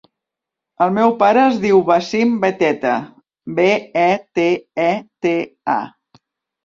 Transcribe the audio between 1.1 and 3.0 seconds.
pare es diu Wassim Beteta: